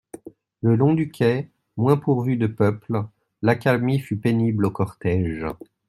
Le 0.63 0.75
long 0.75 0.95
du 0.95 1.11
quai 1.11 1.51
moins 1.77 1.95
pourvu 1.95 2.35
de 2.35 2.47
peuple, 2.47 3.03
l'accalmie 3.43 3.99
fut 3.99 4.17
pénible 4.17 4.65
au 4.65 4.71
cortège. 4.71 5.45